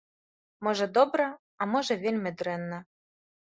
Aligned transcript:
Можа, 0.67 0.87
добра, 0.97 1.27
а 1.61 1.69
можа, 1.75 1.99
вельмі 2.07 2.35
дрэнна. 2.43 2.83